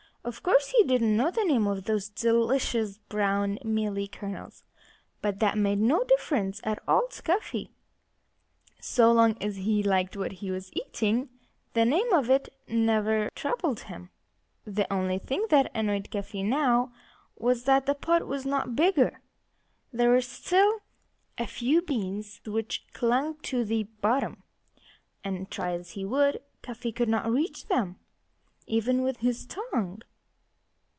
[0.23, 4.63] Of course, he didn't know the name of those delicious, brown, mealy kernels.
[5.19, 7.71] But that made no difference at all to Cuffy.
[8.79, 11.29] So long as he liked what he was eating
[11.73, 14.11] the name of it never troubled him.
[14.63, 16.93] The only thing that annoyed Cuffy now
[17.35, 19.21] was that the pot was not bigger.
[19.91, 20.81] There were still
[21.39, 24.43] a few beans which clung to the bottom;
[25.23, 27.97] and try as he would, Cuffy could not reach them,
[28.67, 30.03] even with his tongue.